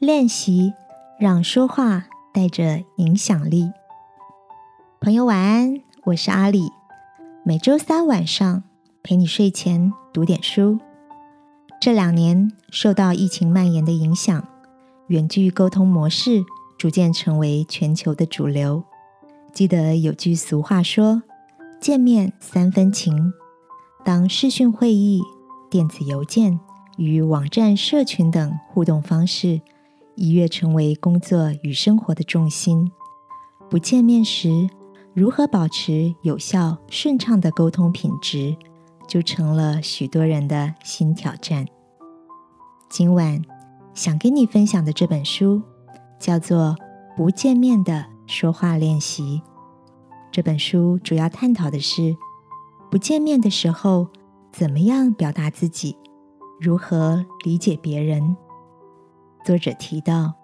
[0.00, 0.72] 练习
[1.18, 3.70] 让说话带着影响力。
[4.98, 5.74] 朋友晚安，
[6.04, 6.70] 我是阿里。
[7.44, 8.62] 每周三晚上
[9.02, 10.78] 陪你睡前读点书。
[11.78, 14.42] 这两年受到疫情蔓延的影响，
[15.08, 16.42] 远距沟通模式
[16.78, 18.82] 逐渐成为全球的主流。
[19.52, 21.22] 记得有句俗话说
[21.78, 23.34] ：“见面三分情。”
[24.02, 25.20] 当视讯会议、
[25.68, 26.58] 电子邮件
[26.96, 29.60] 与网站社群等互动方式
[30.20, 32.92] 一跃成为工作与生活的重心，
[33.70, 34.68] 不见面时。
[35.14, 38.54] 如何保持有效顺畅的沟通品质，
[39.08, 41.66] 就成了许多人的新挑战。
[42.90, 43.42] 今晚
[43.94, 45.62] 想跟你分享的这本书
[46.18, 46.76] 叫做
[47.16, 49.42] 《不见面的说话练习》。
[50.30, 52.14] 这本书主要探讨的是
[52.90, 54.06] 不见面的时候
[54.52, 55.96] 怎么样表达自己，
[56.60, 58.36] 如何理解别人。
[59.44, 60.34] 作者提到，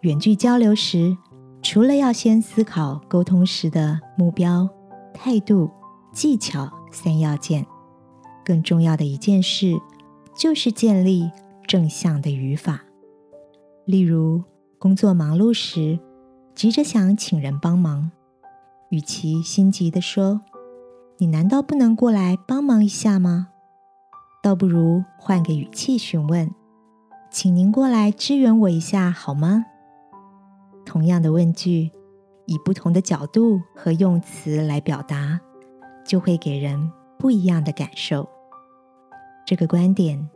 [0.00, 1.16] 远距交流时。
[1.64, 4.68] 除了要先思考沟通时的目标、
[5.14, 5.70] 态度、
[6.12, 7.64] 技巧三要件，
[8.44, 9.80] 更重要的一件事
[10.34, 11.30] 就是建立
[11.68, 12.82] 正向的语法。
[13.84, 14.42] 例如，
[14.76, 16.00] 工作忙碌时，
[16.52, 18.10] 急着想请人帮忙，
[18.90, 20.40] 与其心急的说
[21.18, 23.50] “你难道不能过来帮忙一下吗”，
[24.42, 26.52] 倒不如换个语气询问
[27.32, 29.64] ：“请您过来支援我一下好吗？”
[30.84, 31.90] 同样的问句，
[32.44, 35.40] 以不同的角度和用词来表达，
[36.04, 38.28] 就会给人不一样的感受。
[39.46, 40.28] 这个观点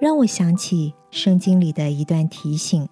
[0.00, 2.88] 让我想起圣经里的一段提醒：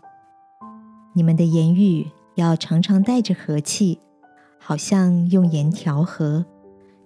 [1.12, 3.98] 你们的言语要常常带着和气，
[4.58, 6.46] 好像用盐调和，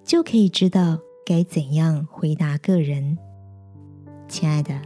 [0.04, 3.16] 就可以知道该怎样回答个人。
[4.28, 4.82] 亲爱的，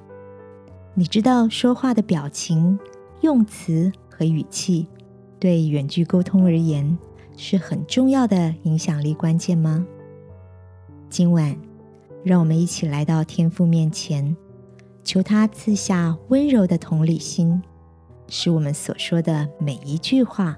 [0.94, 2.78] 你知道说话的表情、
[3.20, 3.90] 用词。
[4.20, 4.86] 和语气，
[5.38, 6.98] 对远距沟通而言
[7.38, 9.86] 是很重要的影响力关键吗？
[11.08, 11.56] 今晚，
[12.22, 14.36] 让我们一起来到天父面前，
[15.02, 17.62] 求他赐下温柔的同理心，
[18.28, 20.54] 使我们所说的每一句话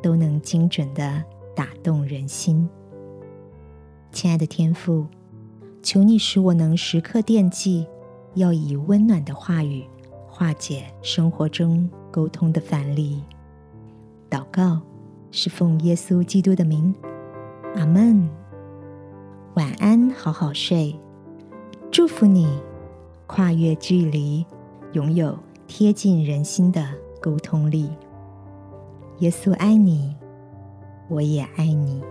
[0.00, 1.24] 都能精准的
[1.56, 2.68] 打动人心。
[4.12, 5.08] 亲爱的天父，
[5.82, 7.88] 求你使我能时刻惦记，
[8.34, 9.84] 要以温暖的话语
[10.28, 11.88] 化解生活中。
[12.12, 13.22] 沟通的范例，
[14.28, 14.82] 祷告
[15.30, 16.94] 是奉耶稣基督的名，
[17.74, 18.28] 阿门。
[19.54, 20.94] 晚安，好好睡。
[21.90, 22.60] 祝福你
[23.26, 24.44] 跨越距离，
[24.92, 26.86] 拥有贴近人心的
[27.18, 27.88] 沟通力。
[29.20, 30.14] 耶稣爱你，
[31.08, 32.02] 我也爱你。